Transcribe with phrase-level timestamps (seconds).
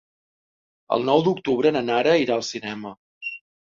[0.95, 2.95] El nou d'octubre na Nara irà al cinema.